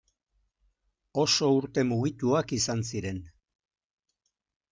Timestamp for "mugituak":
1.89-2.55